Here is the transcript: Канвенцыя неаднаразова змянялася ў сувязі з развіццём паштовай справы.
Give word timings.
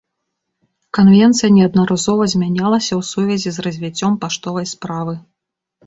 Канвенцыя 0.97 1.49
неаднаразова 1.59 2.23
змянялася 2.35 2.93
ў 2.99 3.13
сувязі 3.13 3.49
з 3.61 3.71
развіццём 3.71 4.13
паштовай 4.27 4.65
справы. 4.77 5.13